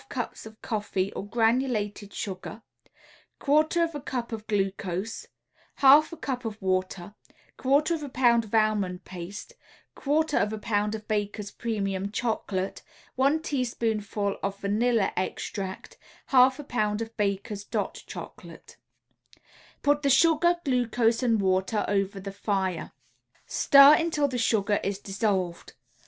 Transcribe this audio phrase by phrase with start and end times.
[0.01, 2.63] ]2 1/2 cups of coffee A or granulated sugar,
[3.41, 5.27] 1/4 a cup of glucose,
[5.83, 7.13] 1/2 a cup of water,
[7.59, 9.53] 1/4 a pound of almond paste,
[9.97, 12.81] 1/4 a pound of Baker's Premium Chocolate,
[13.13, 15.99] 1 teaspoonful of vanilla extract,
[16.31, 18.77] 1/2 a pound of Baker's "Dot" Chocolate.
[19.83, 22.91] Put the sugar, glucose and water over the fire.
[23.45, 25.73] Stir until the sugar is dissolved.